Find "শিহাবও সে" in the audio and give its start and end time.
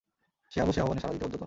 0.51-0.79